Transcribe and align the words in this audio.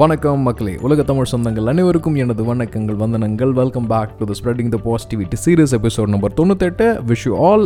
வணக்கம் 0.00 0.40
மக்களே. 0.46 0.72
உலக 0.86 1.02
தமிழ் 1.08 1.28
சொந்தங்கள் 1.30 1.68
அனைவருக்கும் 1.70 2.16
எனது 2.22 2.42
வணக்கங்கள் 2.48 2.96
வந்தனங்கள். 3.02 3.52
Welcome 3.58 3.86
back 3.92 4.10
to 4.18 4.24
the 4.30 4.34
spreading 4.38 4.70
the 4.74 4.78
positivity 4.86 5.36
series 5.44 5.74
episode 5.78 6.10
number 6.14 6.32
தொண்ணூத்தெட்டு. 6.38 6.86
Wish 7.10 7.24
you 7.28 7.34
all 7.48 7.64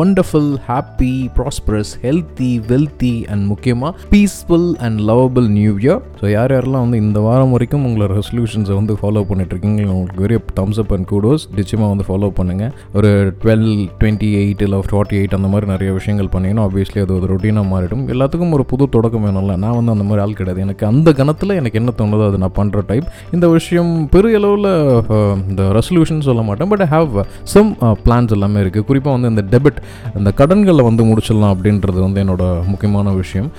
wonderful 0.00 0.50
happy 0.66 1.12
prosperous 1.36 1.92
healthy 2.02 2.50
wealthy 2.70 3.12
and 3.34 3.44
முக்கியமாக 3.52 3.92
peaceful 4.10 4.66
and 4.86 5.00
lovable 5.10 5.46
new 5.58 5.72
year 5.84 6.02
so 6.20 6.26
யார் 6.34 6.54
யாரெல்லாம் 6.56 6.84
வந்து 6.86 7.00
இந்த 7.04 7.22
வாரம் 7.26 7.54
வரைக்கும் 7.56 7.86
உங்களோட 7.90 8.18
ரெசல்யூஷன்ஸை 8.20 8.76
வந்து 8.80 8.96
ஃபாலோ 9.02 9.22
பண்ணிட்டுருக்கீங்க 9.30 9.86
உங்களுக்கு 9.94 10.24
very 10.26 10.38
thumbs 10.60 10.82
up 10.84 10.92
and 10.98 11.08
kudos 11.12 11.46
நிச்சயமாக 11.60 11.90
வந்து 11.94 12.06
ஃபாலோ 12.10 12.30
பண்ணுங்கள் 12.40 12.74
ஒரு 12.98 13.12
டுவெல் 13.44 13.66
டுவெண்ட்டி 14.02 14.30
எயிட் 14.42 14.66
இல்லை 14.68 14.82
ஃபார்ட்டி 14.90 15.18
எயிட் 15.20 15.38
அந்த 15.40 15.52
மாதிரி 15.54 15.72
நிறைய 15.72 15.92
விஷயங்கள் 16.00 16.32
பண்ணிங்கன்னா 16.36 16.66
ஆப்வியஸ்லி 16.66 17.02
அது 17.06 17.16
ஒரு 17.20 17.32
ரொட்டீனாக 17.34 17.66
மாறிடும். 17.72 18.04
எல்லாத்துக்கும் 18.16 18.54
ஒரு 18.58 18.66
புது 18.74 18.90
தொடக்கம் 18.98 19.26
வேணும்ல. 19.28 19.56
நான் 19.66 19.78
வந்து 19.80 19.96
அந்த 19.96 20.06
மாதிரி 20.10 20.26
ஆள் 20.26 20.38
கிடையாது. 20.42 20.64
எனக்கு 20.68 20.86
அந்த 20.92 21.08
கணத்தில் 21.22 21.60
எனக்கு 21.62 21.78
என்ன 21.78 21.92
தோணுதோ 21.98 22.28
அது 22.28 22.38
நான் 22.38 22.52
பண்ணுற 22.56 22.80
டைப் 22.86 23.04
இந்த 23.32 23.48
விஷயம் 23.48 24.08
பெரிய 24.10 24.36
அளவில் 24.36 25.02
இந்த 25.48 25.62
ரெசல்யூஷன் 25.62 26.20
சொல்ல 26.20 26.42
மாட்டேன். 26.42 26.68
But 26.68 26.80
I 26.80 26.86
have 26.90 27.22
some 27.42 27.76
plans 27.80 28.32
எல்லாமே 28.32 28.60
இருக்குது 28.60 28.84
குறிப்பாக 28.84 29.20
வந்து 29.20 29.42
இந்த 29.42 29.58
டெபிட் 29.58 30.16
இந்த 30.18 30.30
கடன்களை 30.30 30.84
வந்து 30.84 31.04
முடிச்சிடலாம் 31.04 31.56
அப்படின்றது 31.56 32.00
வந்து 32.00 32.24
என்னோட 32.24 32.66
முக்கியமான 32.66 33.10
விஷயம். 33.10 33.50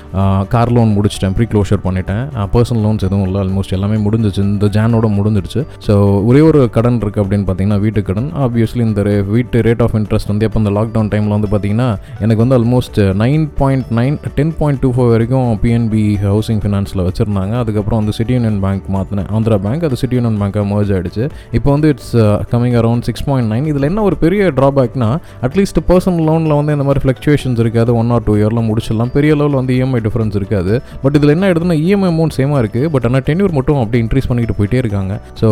கார் 0.47 0.71
லோன் 0.71 0.97
முடிச்சிட்டேன். 0.97 1.33
ப்ரீ 1.35 1.45
க்ளோஷர் 1.45 1.83
பண்ணிட்டேன் 1.83 2.29
பர்சனல் 2.53 2.81
லோன்ஸ் 2.83 3.03
எதுவும் 3.03 3.23
இல்லை. 3.23 3.41
ஆல்மோஸ்ட் 3.41 3.71
எல்லாமே 3.71 4.09
முடிஞ்சிச்சு. 4.09 4.37
இந்த 4.37 4.65
ஜானோட 4.65 5.11
முடிஞ்சிடுச்சு. 5.11 5.65
ஸோ 5.87 6.25
ஒரே 6.25 6.39
ஒரு 6.39 6.69
கடன் 6.69 6.99
இருக்குது 7.03 7.17
அப்படின்னு 7.17 7.51
பார்த்தீங்கன்னா 7.51 7.79
வீட்டு 7.79 8.01
கடன். 8.01 8.31
ஆப்வியஸ்லி 8.37 8.75
இந்த 8.75 9.01
ரே- 9.01 9.27
வீட்டு 9.27 9.61
ரேட் 9.61 9.81
ஆஃப் 9.81 9.95
இன்ட்ரெஸ்ட் 9.95 10.27
வந்து 10.27 10.49
எப்போ 10.53 10.59
இந்த 10.59 10.69
லாக்டவுன் 10.69 11.03
டைமில் 11.03 11.39
வந்து 11.39 11.47
பார்த்தீங்கன்னா 11.47 11.97
எனக்கு 12.19 12.47
வந்து 12.47 12.57
almost 12.57 12.95
nine 12.95 13.49
point 13.57 13.85
nine 13.89 14.19
ten 14.35 14.55
point 14.57 14.79
two 14.79 14.91
four 14.91 15.09
வரைக்கும் 15.09 15.59
பிஎன்பி 15.61 16.15
ஹவுசிங் 16.23 16.59
ஃபினான்ஸில் 16.65 17.07
வச்சுருந்தாங்க. 17.07 17.57
அதுக்கப்புறம் 17.57 17.92
வந்து 17.99 18.13
சிட்டி 18.17 18.33
யூனியன் 18.37 18.59
பேங்க் 18.65 18.87
மாற்றினேன் 18.95 19.27
ஆந்திரா 19.37 19.57
பேங்க் 19.65 19.85
அது 19.87 19.97
சிட்டி 20.01 20.17
யூனியன் 20.19 20.39
பேங்காக 20.41 20.65
மர்ஜ் 20.71 20.91
ஆகிடுச்சு 20.97 21.23
இப்போ 21.57 21.69
வந்து 21.75 21.89
it's 21.93 22.13
coming 22.53 22.77
around 22.81 23.05
six 23.09 23.25
point 23.29 23.49
nine 23.53 23.67
இதில் 23.71 23.87
என்ன 23.89 24.03
ஒரு 24.09 24.17
பெரிய 24.23 24.51
ட்ராபேக்னா 24.59 25.09
அட்லீஸ்ட் 25.47 25.81
பர்சனல் 25.89 26.25
லோனில் 26.29 26.55
வந்து 26.59 26.75
இந்த 26.77 26.87
மாதிரி 26.89 27.03
ஃப்ளக்சுவேஷன்ஸ் 27.05 27.61
இருக்காது. 27.65 27.91
ஒன் 28.01 28.11
ஆர் 28.17 28.25
டூ 28.27 28.35
இயரில் 28.41 28.63
முடிச்சிடலாம். 28.69 29.13
பெரிய 29.17 29.31
லெவலில் 29.39 29.59
வந்து 29.61 29.75
இஎம்ஐ 29.79 30.01
டிஃபரன்ஸ் 30.07 30.37
இருக்காது. 30.41 30.73
பட் 31.05 31.17
இதில் 31.19 31.35
என்ன 31.37 31.51
எடுத்துன்னா 31.53 31.79
இஎம்ஐ 31.85 32.11
அமௌண்ட் 32.13 32.37
சேமாக 32.39 32.61
இருக்குது 32.65 32.91
பட் 32.95 33.07
ஆனால் 33.09 33.25
டென்யூர் 33.29 33.57
மட்டும் 33.59 33.81
அப்படி 33.83 34.01
இன்க்ரீஸ் 34.05 34.29
பண்ணிக்கிட்டு 34.29 34.59
போயிட்டே 34.59 34.79
இருக்காங்க. 34.83 35.13
ஸோ 35.41 35.49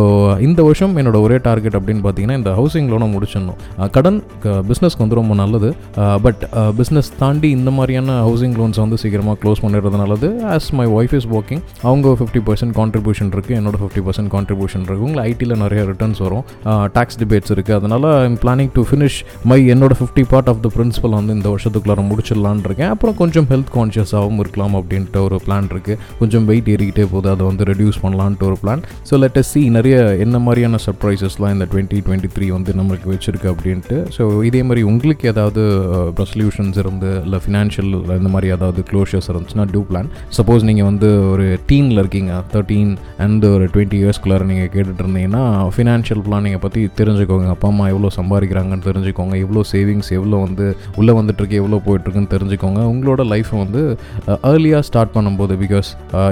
இந்த 0.48 0.60
வருஷம் 0.70 0.96
என்னோட 1.02 1.18
ஒரே 1.28 1.40
டார்கெட் 1.50 1.78
அப்படின்னு 1.80 2.04
பார்த்தீங்கன்னா 2.06 2.40
இந்த 2.42 2.52
ஹவுசிங் 2.60 2.90
லோனை 2.92 3.10
முடிச்சிடணும். 3.16 3.58
Uh, 3.80 3.88
கடன் 3.96 4.18
பிஸ்னஸ்க்கு 4.70 5.04
வந்து 5.04 5.18
ரொம்ப 5.20 5.34
நல்லது. 5.42 5.70
Uh, 6.04 6.18
பட் 6.26 6.42
பிஸ்னஸ் 6.80 7.10
uh, 7.12 7.18
தாண்டி 7.22 7.50
இந்த 7.58 7.70
மாதிரியான 7.78 8.18
ஹவுசிங் 8.28 8.56
லோன்ஸ் 8.60 8.80
வந்து 8.84 8.98
சீக்கிரமாக 9.02 9.38
க்ளோஸ் 9.42 9.62
பண்ணிடுறது 9.64 9.98
நல்லது 10.04 10.28
as 10.56 10.70
my 10.80 10.86
wife 10.98 11.14
is 11.20 11.28
working 11.38 11.62
அவங்க 11.88 12.16
ஃபிஃப்டி 12.32 12.48
பர்சன்ட் 12.50 12.74
கான்ட்ரிபியூஷன் 12.80 13.30
இருக்குது 13.36 13.56
என்னோட 13.60 13.78
ஃபிஃப்டி 13.80 14.02
பர்சன்ட் 14.08 14.30
கான்ட்ரிபியூஷன் 14.34 14.84
இருக்குது 14.86 15.06
உங்களை 15.08 15.22
ஐடியில் 15.32 15.54
நிறைய 15.64 15.82
ரிட்டர்ன்ஸ் 15.90 16.20
வரும். 16.26 16.44
டாக்ஸ் 16.98 17.18
டிபேட்ஸ் 17.22 17.52
இருக்குது 17.56 17.76
அதனால் 17.80 18.06
I'm 18.28 18.38
planning 18.44 18.72
to 18.78 18.82
finish 18.90 19.18
my 19.52 19.58
என்னோட 19.74 19.96
fifty 20.00 20.24
part 20.34 20.50
of 20.52 20.62
the 20.66 20.70
principal 20.76 21.14
வந்து 21.18 21.34
இந்த 21.38 21.48
வருஷத்துக்குள்ளார 21.54 22.04
முடிச்சிடலான் 22.12 22.62
இருக்கேன். 22.68 22.92
அப்புறம் 22.96 23.16
கொஞ்சம் 23.22 23.48
ஹெல்த் 23.52 23.72
கான்ஷியஸாகவும் 23.76 24.40
இருக்கலாம் 24.44 24.78
அப்படின்ட்டு 24.80 25.24
ஒரு 25.28 25.40
பிளான் 25.48 25.68
இருக்குது 25.74 25.98
கொஞ்சம் 26.22 26.46
வெயிட் 26.52 26.70
ஏறிக்கிட்டே 26.76 27.06
போகுது. 27.14 27.30
அதை 27.34 27.46
வந்து 27.50 27.68
ரெடியூஸ் 27.72 28.00
பண்ணலான்ட்டு 28.06 28.48
ஒரு 28.52 28.60
பிளான் 28.64 28.84
ஸோ 29.10 29.20
லெட் 29.24 29.42
சி 29.52 29.64
நிறைய 29.78 29.98
என்ன 30.28 30.40
மாதிரியான 30.46 30.80
சர்ப்ரைசஸ்லாம் 30.86 31.54
இந்த 31.58 31.68
டுவெண்ட்டி 31.74 32.00
டுவெண்ட்டி 32.08 32.32
த்ரீ 32.38 32.50
வந்து 32.58 32.78
நம்மளுக்கு 32.80 33.10
வச்சிருக்கு 33.16 33.50
அப்படின்ட்டு. 33.54 34.00
ஸோ 34.18 34.24
இதே 34.52 34.64
மாதிரி 34.70 34.84
உங்களுக்கு 34.94 35.28
ஏதாவது 35.34 35.64
ரெசல்யூஷன்ஸ் 36.24 36.80
இருந்து 36.86 37.12
இல்லை 37.26 37.42
ஃபினான்ஷியல் 37.48 37.92
இந்த 38.22 38.32
மாதிரி 38.38 38.54
ஏதாவது 38.58 38.82
க்ளோஷர்ஸ் 38.94 39.30
இருந்துச்சுன்னா 39.34 39.68
டூ 39.76 39.84
பிளான் 39.92 40.12
சப்போஸ் 40.40 40.68
நீங்கள் 40.72 40.90
வந்து 40.92 41.12
ஒரு 41.34 41.46
டீனில் 41.70 42.00
இருக்கீங்க. 42.02 42.20
தேர்ட்டீன் 42.54 42.92
அண்ட் 43.26 43.44
uh, 43.46 43.52
ஒரு 43.56 43.66
டுவெண்ட்டி 43.74 43.98
இயர்ஸ்க்குள்ளார 44.02 44.46
நீங்கள் 44.52 44.72
கேட்டுட்டு 44.76 45.04
இருந்தீங்கன்னா 45.04 45.44
ஃபினான்ஷியல் 45.76 46.22
பிளானிங்கை 46.28 46.60
பற்றி 46.66 46.82
தெரிஞ்சுக்கோங்க. 47.00 47.48
அப்பா 47.56 47.68
அம்மா 47.74 47.86
எவ்வளோ 47.94 48.12
சம்பாதிக்கிறாங்கன்னு 48.20 48.86
தெரிஞ்சுக்கோங்க. 48.90 49.36
எவ்வளோ 49.46 49.64
சேவிங்ஸ் 49.74 50.12
எவ்வளோ 50.18 50.40
வந்து 50.46 50.66
உள்ளே 51.02 51.16
வந்துட்டுருக்கு 51.20 51.60
எவ்வளோ 51.62 51.80
போயிட்டுருக்குன்னு 51.88 52.32
தெரிஞ்சுக்கோங்க. 52.36 52.82
உங்களோட 52.94 53.24
லைஃப்பை 53.34 53.60
வந்து 53.64 53.82
ஏர்லியாக 54.52 54.84
ஸ்டார்ட் 54.90 55.14
பண்ணும்போது 55.18 55.56
பிகாஸ் 55.64 55.90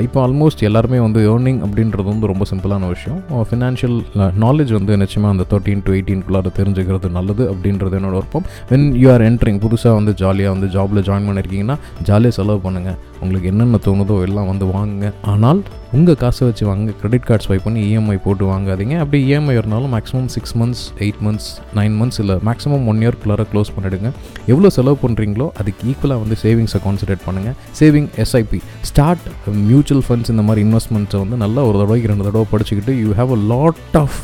இப்போ 0.07 0.19
ஆல்மோஸ்ட் 0.25 0.63
எல்லாருமே 0.69 1.01
வந்து 1.07 1.21
ஏர்னிங் 1.33 1.61
அப்படின்றது 1.67 2.07
வந்து 2.13 2.31
ரொம்ப 2.33 2.45
சிம்பிளான 2.51 2.89
விஷயம். 2.95 3.19
ஃபினான்ஷியல் 3.51 3.97
நாலேஜ் 4.45 4.73
வந்து 4.79 4.99
நிச்சயமாக 5.03 5.33
அந்த 5.35 5.47
தேர்ட்டீன் 5.53 5.83
டு 5.87 5.93
எயிட்டீன்குள்ளார 5.97 6.53
தெரிஞ்சுக்கிறது 6.59 7.09
நல்லது 7.17 7.45
அப்படின்றது 7.53 7.97
என்னோட 7.99 8.15
விருப்பம். 8.19 8.47
வென் 8.71 8.87
யூ 9.03 9.09
ஆர் 9.15 9.25
என்ட்ரிங் 9.29 9.61
புதுசாக 9.65 9.93
வந்து 9.99 10.13
ஜாலியாக 10.23 10.55
வந்து 10.55 10.69
ஜாபில் 10.77 11.05
ஜாயின் 11.09 11.27
பண்ணியிருக்கீங்கன்னா 11.29 11.77
ஜாலியாக 12.09 12.35
செலவு 12.39 12.59
பண்ணுங்கள் 12.65 12.97
உங்களுக்கு 13.23 13.47
என்னென்ன 13.51 13.79
தோணுதோ 13.85 14.15
எல்லாம் 14.27 14.49
வந்து 14.51 14.65
வாங்குங்க. 14.73 15.07
ஆனால் 15.31 15.61
உங்கள் 15.97 16.17
காசை 16.21 16.41
வச்சு 16.47 16.63
வாங்க 16.69 16.93
கிரெடிட் 16.97 17.23
கார்டு 17.27 17.43
ஸ்வைப் 17.45 17.63
பண்ணி 17.67 17.79
இஎம்ஐ 17.85 18.15
போட்டு 18.25 18.43
வாங்காதீங்க. 18.49 18.95
அப்படி 19.03 19.19
இஎம்ஐ 19.27 19.53
இருந்தாலும் 19.59 19.93
maximum 19.95 20.27
six 20.33 20.53
months 20.59 20.83
eight 21.03 21.21
months 21.25 21.47
nine 21.79 21.95
months 21.99 22.19
இல்லை 22.23 22.35
மேக்ஸிமம் 22.47 22.83
ஒன் 22.91 22.99
இயர்க்குள்ளார 23.03 23.43
க்ளோஸ் 23.51 23.71
பண்ணிடுங்க. 23.75 24.09
எவ்வளோ 24.53 24.69
செலவு 24.75 24.97
பண்ணுறீங்களோ 25.03 25.47
அதுக்கு 25.61 25.87
ஈக்குவலாக 25.91 26.21
வந்து 26.23 26.35
சேவிங்ஸை 26.43 26.81
கான்சன்ட்ரேட் 26.83 27.23
பண்ணுங்கள் 27.27 27.55
saving 27.79 28.09
SIP 28.25 28.59
start 28.89 29.25
mutual 29.71 30.03
funds 30.09 30.31
இந்த 30.35 30.45
மாதிரி 30.49 30.63
இன்வெஸ்ட்மெண்ட்ஸை 30.67 31.21
வந்து 31.23 31.39
நல்லா 31.43 31.63
ஒரு 31.69 31.75
தடவைக்கு 31.81 32.11
ரெண்டு 32.13 32.27
தடவை 32.29 32.45
படிச்சுக்கிட்டு 32.53 32.95
you 33.01 33.09
have 33.21 33.33
a 33.37 33.39
lot 33.53 33.97
of 34.03 34.19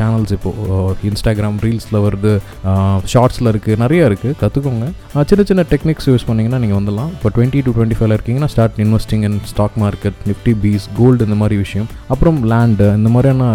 channels 0.00 0.34
இப்போது 0.38 1.06
இன்ஸ்டாகிராம் 1.12 1.60
ரீல்ஸில் 1.66 2.00
வருது 2.06 2.34
uh, 2.72 2.98
ஷார்ட்ஸில் 3.14 3.52
இருக்குது 3.52 3.80
நிறைய 3.84 4.10
இருக்குது 4.10 4.36
கற்றுக்கோங்க 4.42 4.90
சின்ன 5.30 5.42
சின்ன 5.52 5.66
டெக்னிக்ஸ் 5.74 6.10
யூஸ் 6.12 6.28
பண்ணிங்கன்னா 6.28 6.62
நீங்கள் 6.66 6.80
வந்துடலாம். 6.80 7.14
இப்போ 7.16 7.28
டுவெண்ட்டி 7.38 7.64
டு 7.68 7.76
டுவெண்ட்டி 7.78 7.98
ஃபைவ்ல 8.00 8.18
இருக்கீங்கன்னா 8.18 8.50
start 8.56 8.82
investing 8.86 9.24
in 9.30 9.40
stock 9.54 9.78
market 9.86 10.20
Nifty 10.32 10.54
BeES 10.64 10.86
gold 11.04 11.28
இந்த 11.28 11.38
மாதிரி 11.42 11.58
விஷயம். 11.64 11.88
அப்புறம் 12.14 12.40
லேண்டு 12.52 12.88
இந்த 13.00 13.12
மாதிரியான 13.16 13.50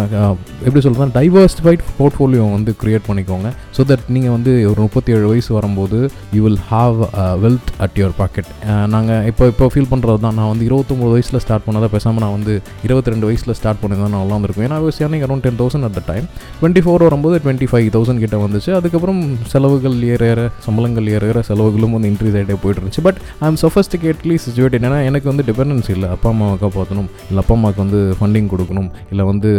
எப்படி 0.66 0.82
சொல்கிறது 0.86 1.16
டைவர்ஸ்டிஃபைட் 1.18 1.84
போர்ட்ஃபோலியோ 1.98 2.46
வந்து 2.56 2.74
க்ரியேட் 2.82 3.06
பண்ணிக்கோங்க. 3.10 3.50
ஸோ 3.76 3.80
தட் 3.92 4.04
நீங்கள் 4.16 4.34
வந்து 4.36 4.52
ஒரு 4.72 4.80
முப்பத்தி 4.86 5.10
ஏழு 5.16 5.26
வயசு 5.32 5.50
வரும்போது 5.58 6.00
you 6.36 6.42
will 6.46 6.60
have 6.72 6.98
wealth 7.44 7.70
at 7.84 7.96
your 8.02 8.16
pocket 8.22 8.50
நாங்கள் 8.94 9.26
இப்போ 9.32 9.46
இப்போ 9.52 9.68
ஃபீல் 9.74 9.90
பண்ணுறது 9.92 10.20
தான். 10.26 10.36
நான் 10.40 10.50
வந்து 10.52 10.66
இருபத்தொம்போது 10.70 11.12
வயசில் 11.16 11.42
ஸ்டார்ட் 11.44 11.66
பண்ணதை 11.68 11.90
பேசாமல் 11.94 12.24
நான் 12.24 12.34
வந்து 12.38 12.54
இருபத்தி 12.86 13.14
ரெண்டு 13.14 13.26
வயசில் 13.30 13.56
ஸ்டார்ட் 13.60 13.82
பண்ணதான் 13.84 14.14
நான் 14.16 14.34
வந்திருக்கும் 14.36 14.66
ஏன்னா 14.68 14.80
was 14.86 14.98
around 15.00 15.44
ten 15.46 15.58
thousand 15.60 15.86
at 15.86 15.96
the 15.98 16.02
time 16.10 16.26
twenty 16.60 16.82
four 16.84 17.04
வரும்போது 17.06 17.36
டுவெண்ட்டி 17.44 17.66
ஃபைவ் 17.70 17.88
தௌசண்ட் 17.94 18.22
கிட்ட 18.24 18.36
வந்துச்சு. 18.44 18.70
அதுக்கப்புறம் 18.78 19.20
செலவுகள் 19.52 19.96
ஏற 20.12 20.22
ஏற 20.32 20.40
சம்பளங்கள் 20.66 21.06
ஏற 21.16 21.24
ஏற 21.32 21.40
செலவுகளும் 21.48 21.94
வந்து 21.96 22.08
இன்க்ரீஸ் 22.12 22.36
ஆகிட்டே 22.38 22.56
போயிட்டு 22.62 22.80
இருந்துச்சு. 22.80 23.02
But 23.06 23.18
I 23.42 23.48
am 23.50 23.58
sophisticatedly 23.64 24.36
situated 24.44 24.86
ஏன்னா 24.88 24.98
எனக்கு 25.10 25.28
வந்து 25.32 25.44
டிபெண்டன்ஸ் 25.50 25.90
இல்லை. 25.94 26.08
அப்பா 26.16 26.28
அம்மாவை 26.34 26.56
காப்பாற்றணும் 26.62 27.10
இல்லை 27.30 27.39
அப்பா 27.40 27.54
அம்மாவுக்கு 27.56 27.82
வந்து 27.84 28.00
ஃபண்டிங் 28.18 28.48
கொடுக்கணும் 28.52 28.88
இல்லை 29.12 29.24
வந்து 29.30 29.50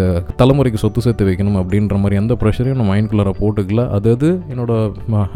தலைமுறைக்கு 0.42 0.82
சொத்து 0.84 1.06
சேர்த்து 1.06 1.28
வைக்கணும் 1.30 1.58
அப்படின்ற 1.62 1.98
மாதிரி 2.04 2.20
எந்த 2.22 2.34
ப்ரெஷரையும் 2.42 2.80
நான் 2.82 2.92
மைண்ட்குள்ளார 2.94 3.34
போட்டுக்கல. 3.42 3.84
அது 3.98 4.08
அது 4.16 4.30
என்னோட 4.54 4.72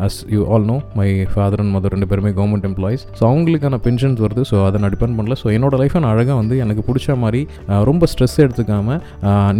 as 0.05 0.19
you 0.35 0.41
all 0.53 0.65
know 0.71 0.77
my 0.99 1.07
father 1.33 1.61
and 1.63 1.73
mother 1.75 1.93
ரெண்டு 1.95 2.09
பேருமே 2.11 2.31
கவர்மெண்ட் 2.39 2.67
எம்ப்ளாயிஸ் 2.69 3.03
ஸோ 3.19 3.23
அவங்களுக்கான 3.31 3.79
பென்ஷன்ஸ் 3.87 4.21
வருது. 4.25 4.43
ஸோ 4.51 4.55
அதை 4.67 4.79
நான் 4.83 4.93
டிபெண்ட் 4.95 5.17
பண்ணல. 5.19 5.37
ஸோ 5.41 5.47
என்னோட 5.57 5.75
லைஃப்பை 5.81 6.01
நான் 6.05 6.13
அழகாக 6.15 6.37
வந்து 6.41 6.57
எனக்கு 6.65 6.83
பிடிச்ச 6.89 7.17
மாதிரி 7.23 7.41
ரொம்ப 7.89 8.09
ஸ்ட்ரெஸ் 8.13 8.37
எடுத்துக்காமல் 8.45 8.99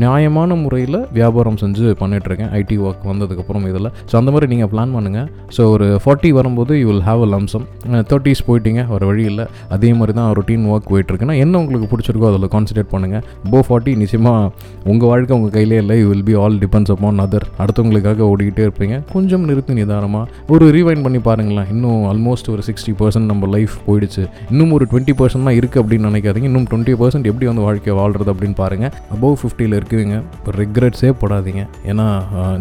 நியாயமான 0.04 0.56
முறையில் 0.64 1.00
வியாபாரம் 1.20 1.60
செஞ்சு 1.64 1.86
பண்ணிகிட்ருக்கேன் 2.02 2.52
ஐடி 2.62 2.78
ஒர்க் 2.88 3.06
வந்ததுக்கப்புறம் 3.12 3.68
இதில். 3.72 3.90
ஸோ 4.12 4.16
அந்த 4.22 4.32
மாதிரி 4.36 4.50
நீங்கள் 4.54 4.72
பிளான் 4.74 4.94
பண்ணுங்கள் 4.98 5.28
ஸோ 5.58 5.64
ஒரு 5.76 5.88
ஃபார்ட்டி 6.04 6.32
வரும்போது 6.40 6.74
you 6.82 6.88
will 6.92 7.06
have 7.10 7.24
a 7.28 7.30
lump sum 7.36 7.66
thirties 8.12 8.44
போயிட்டீங்க 8.50 8.82
ஒரு 8.96 9.06
வழி 9.12 9.26
இல்லை. 9.32 9.46
அதே 9.78 9.92
மாதிரி 10.00 10.16
தான் 10.20 10.30
ரொட்டீன் 10.40 10.66
ஒர்க் 10.74 10.90
போயிட்டுருக்குன்னா 10.94 11.38
என்ன 11.46 11.62
உங்களுக்கு 11.64 11.90
பிடிச்சிருக்கோ 11.94 12.28
அதில் 12.32 12.52
கான்சன்ட்ரேட் 12.76 12.92
பண்ணுங்கள் 12.94 13.24
போ 13.52 13.60
ஃபார்ட்டி 13.68 13.92
நிச்சயமாக 14.02 14.52
உங்கள் 14.92 15.10
வாழ்க்கை 15.12 15.34
உங்கள் 15.38 15.54
கையிலே 15.56 15.78
இல்லை. 15.84 15.96
You 16.02 16.08
will 16.12 16.26
be 16.30 16.36
all 16.44 16.58
depends 16.64 16.92
upon 16.94 17.22
other 17.26 17.46
அடுத்தவங்களுக்காக 17.64 18.24
ஓடிக்கிட்டே 18.32 18.64
இருப்பீங்க. 18.68 18.96
கொஞ்சம் 19.16 19.46
நிறுத்தி 19.50 19.74
நிதானமாக 19.80 20.54
ஒரு 20.54 20.66
ரீவைண்ட் 20.78 21.04
பண்ணி 21.06 21.20
பாருங்களேன். 21.30 21.68
இன்னும் 21.74 22.04
ஆல்மோஸ்ட் 22.12 22.50
ஒரு 22.56 22.64
சிக்ஸ்டி 22.70 22.94
பர்சன்ட் 23.02 23.30
நம்ம 23.32 23.50
லைஃப் 23.56 23.76
போயிடுச்சு. 23.88 24.24
இன்னும் 24.52 24.74
ஒரு 24.78 24.88
டுவெண்ட்டி 24.92 25.16
பர்சன்ட் 25.22 25.48
தான் 25.50 25.58
இருக்குது 25.60 25.82
அப்படின்னு 25.84 26.10
நினைக்காதீங்க. 26.12 26.50
இன்னும் 26.52 26.68
டுவெண்ட்டி 26.72 26.96
பர்சன்ட் 27.02 27.30
எப்படி 27.32 27.48
வந்து 27.52 27.66
வாழ்க்கையை 27.68 27.96
வாழ்கிறது 28.02 28.32
அப்படின்னு 28.34 28.58
பாருங்கள் 28.64 28.92
அபவ் 29.18 29.38
ஃபிஃப்டியில் 29.42 29.78
இருக்குவீங்க 29.80 30.18
ரெக்ரெட்ஸே 30.62 31.12
படாதீங்க. 31.24 31.64
ஏன்னா 31.92 32.08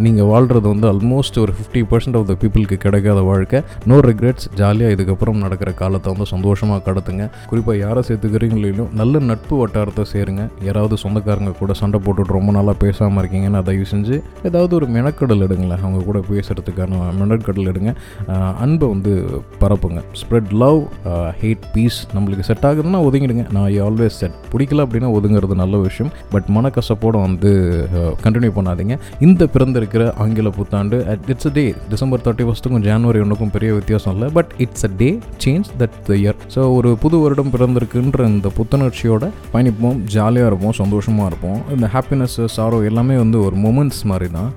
நீங்கள் 0.07 0.29
வாழ்கிறது 0.33 0.67
வந்து 0.75 0.89
ஆல்மோஸ்ட் 0.93 1.39
ஒரு 1.45 1.55
ஃபிஃப்டி 1.59 1.83
பர்சன்ட் 1.93 2.19
ஆஃப் 2.21 2.29
த 2.31 2.37
பீப்புளுக்கு 2.43 2.79
கிடைக்காத 2.87 3.21
வாழ்க்கை. 3.33 3.61
நோ 3.91 3.99
ரெக்ரெட்ஸ் 4.11 4.49
ஜாலியாக 4.61 4.95
இதுக்கப்புறம் 4.97 5.43
நடக்கிற 5.47 5.71
காலத்தை 5.83 6.09
வந்து 6.15 6.29
சந்தோஷமாக 6.35 6.81
கடத்துங்க. 6.89 7.25
குறிப்பாக 7.51 7.77
யாரை 7.85 8.01
சேர்த்துக்கிறீங்களோ 8.09 8.87
நல்ல 9.01 9.21
நட்பு 9.31 9.55
வட்டாரத்தை 9.61 10.04
சேருங்க. 10.13 10.43
யாராவது 10.69 10.97
சொந்தக்காரங்க 11.05 11.53
கூட 11.61 11.73
சண்டை 11.81 11.99
போட்டுட்டு 12.05 12.37
ரொம்ப 12.39 12.53
நாளாக 12.57 12.77
பேசாமல் 12.85 13.21
இருக்கீங்கன்னா 13.23 13.61
தயவு 13.69 13.87
செஞ்சு 13.93 14.17
ஏதாவது 14.49 14.73
ஒரு 14.79 14.89
மெனக்கடல் 14.97 15.45
எடுங்களேன். 15.47 15.83
அவங்க 15.87 16.01
கூட 16.09 16.21
பேசுகிறதுக்கான 16.31 17.01
மெனக்கடல் 17.23 17.71
எடுங்க. 17.73 17.93
அன்பை 18.65 18.89
வந்து 18.95 19.13
பரப்புங்க. 19.63 20.03
ஸ்ப்ரெட் 20.23 20.53
லவ் 20.65 20.81
ஹேட் 21.43 21.67
பீஸ் 21.77 22.01
நம்மளுக்கு 22.17 22.47
செட் 22.51 22.67
ஆகுதுன்னா 22.71 23.03
ஒதுங்கிடுங்க. 23.09 23.47
நான் 23.57 23.69
ஆல்வேஸ் 23.89 24.19
செட் 24.23 24.37
பிடிக்கல 24.55 24.87
அப்படின்னா 24.87 25.11
ஒதுங்கிறது 25.19 25.55
நல்ல 25.63 25.77
விஷயம். 25.87 26.13
பட் 26.35 26.49
மனக்கசப்போடு 26.59 27.19
வந்து 27.27 27.53
கண்டினியூ 28.27 28.53
பண்ணாதீங்க. 28.59 28.97
இந்த 29.29 29.49
பிறந்திருக்கிற 29.57 30.03
ஆங்கில 30.25 30.49
புத்தாண்டு 30.59 30.97
it's 31.33 31.49
a 31.51 31.55
day 31.59 31.65
December 31.93 32.23
thirty 32.27 32.45
ஃபஸ்ட்டுக்கும் 32.49 32.85
ஜனவரி 32.89 33.21
ஒன்றுக்கும் 33.25 33.53
பெரிய 33.57 33.71
வித்தியாசம் 33.79 34.15
இல்லை. 34.17 34.29
But 34.39 34.53
it's 34.65 34.87
a 34.89 34.91
day 35.01 35.09
change 35.45 35.69
that 35.81 35.97
the 36.09 36.13
year 36.23 36.39
so 36.55 36.61
ஒரு 36.77 36.91
புது 37.03 37.17
வருடம் 37.25 37.53
பிறந்திருக்குன்ற 37.55 38.27
இந்த 38.35 38.49
புத்துணர்ச்சியோட 38.59 39.25
பயணிப்போம். 39.53 39.94
இருப்போம் 39.95 40.13
ஜாலியாக 40.15 40.51
இருப்போம் 40.51 40.75
சந்தோஷமாக 40.81 41.27
இருப்போம். 41.31 41.59
இந்த 41.75 41.87
ஹாப்பினஸ் 41.95 42.37
சாரோ 42.57 42.79
எல்லாமே 42.89 43.17
வந்து 43.23 43.39
ஒரு 43.47 43.57
மூமெண்ட்ஸ் 43.65 44.01
மாதிரி 44.11 44.29
தான் 44.37 44.51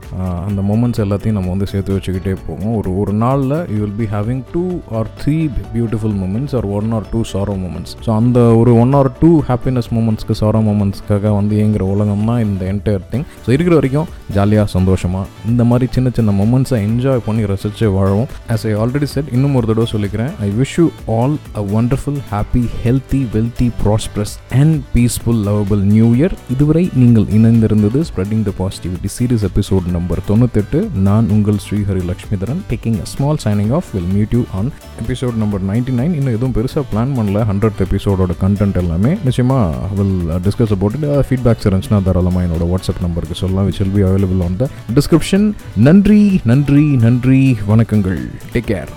அந்த 0.47 0.61
மொமெண்ட்ஸ் 0.69 1.01
எல்லாத்தையும் 1.05 1.37
நம்ம 1.37 1.51
வந்து 1.53 1.67
சேர்த்து 1.71 1.95
வச்சுக்கிட்டே 1.95 2.33
போவோம். 2.47 2.73
ஒரு 2.79 2.89
ஒரு 3.01 3.13
நாளில் 3.23 3.55
you 3.73 3.79
will 3.83 3.97
be 4.01 4.07
having 4.15 4.41
two 4.53 4.63
or 4.99 5.09
three 5.21 5.37
beautiful 5.75 6.15
moments 6.23 6.55
or 6.59 6.67
one 6.77 6.91
or 6.97 7.07
two 7.13 7.21
sorrow 7.33 7.55
moments 7.63 7.93
so 8.05 8.11
அந்த 8.21 8.39
ஒரு 8.61 8.73
ஒன் 8.83 8.93
ஆர் 8.99 9.11
டூ 9.21 9.31
ஹாப்பினஸ் 9.49 9.89
மூமெண்ட்ஸ்க்கு 9.97 10.37
சாரோ 10.41 10.61
மூமெண்ட்ஸ்க்காக 10.69 11.33
வந்து 11.39 11.55
இயங்குற 11.59 11.85
உலகம் 11.95 12.25
தான் 12.31 12.41
இந்த 12.47 12.63
என்டையர் 12.73 13.07
திங் 13.13 13.25
ஸோ 13.45 13.51
இருக்கிற 13.55 13.75
வரைக்கும் 13.79 14.09
ஜாலியாக 14.37 14.67
சந்தோஷமாக 14.77 15.25
இந்த 15.51 15.63
மாதிரி 15.71 15.87
சின்ன 15.97 16.07
சின்ன 16.19 16.31
மூமெண்ட்ஸை 16.41 16.79
என்ஜாய் 16.87 17.25
பண்ணி 17.27 17.43
ரசித்து 17.53 17.91
வாழவும். 17.97 18.29
ஆஸ் 18.53 18.65
ஐ 18.69 18.73
ஆல்ரெடி 18.81 19.07
செட் 19.15 19.31
இன்னும் 19.35 19.55
ஒரு 19.59 19.67
தடவை 19.69 19.87
சொல்லிக்கிறேன். 19.93 20.31
I 20.45 20.49
wish 20.59 20.75
you 20.79 20.85
all 21.17 21.35
a 21.59 21.63
wonderful 21.79 22.19
happy 22.31 22.63
healthy 22.85 23.21
wealthy 23.35 23.67
prosperous 23.83 24.33
and 24.59 24.75
peaceful 25.17 25.41
lovable 25.47 25.81
new 25.91 26.07
year 26.17 26.33
இதுவரை 26.53 26.89
நீங்கள் 27.01 27.25
இணைந்திருந்தது 27.37 27.99
spreading 28.09 28.43
the 28.47 28.51
positivity 28.59 29.09
series 29.15 29.45
episode 29.47 29.85
number 29.95 30.19
தொண்ணூத்தெட்டு. 30.29 30.79
நான் 31.07 31.29
உங்கள் 31.35 31.59
Srihari 31.65 32.03
Lakshmidharan. 32.09 32.59
Taking 32.71 32.97
a 33.03 33.07
small 33.13 33.39
signing 33.45 33.71
off 33.77 33.89
will 33.93 34.09
meet 34.15 34.33
you 34.37 34.41
on 34.59 34.69
episode 35.03 35.37
number 35.43 35.63
ninety 35.69 35.95
nine 35.99 36.15
இன்னும் 36.19 36.35
எதுவும் 36.37 36.55
பெருசாக 36.57 36.83
plan 36.91 37.15
பண்ணல. 37.19 37.45
Hundred 37.51 37.81
எபிசோடோட 37.87 38.35
கண்டென்ட் 38.43 38.79
எல்லாமே. 38.83 39.13
நிச்சயமாக 39.27 39.89
will 39.99 40.17
discuss 40.47 40.75
about 40.77 40.97
it 40.99 41.07
feedbacks 41.29 41.67
இருந்துச்சுன்னா 41.69 42.01
தாராளமாக 42.09 42.45
என்னோட 42.49 42.67
வாட்ஸ்அப் 42.73 43.03
நம்பருக்கு 43.07 43.41
சொல்லலாம். 43.41 43.67
Which 43.69 43.81
will 43.83 43.95
be 43.97 44.05
available 44.11 44.45
on 44.49 44.59
the 44.63 44.69
description 44.99 45.47
நன்றி 45.89 46.23
நன்றி 46.53 46.85
நன்றி. 47.07 47.43
வணக்கங்கள். 47.73 48.23
Take 48.55 48.69
care 48.73 48.93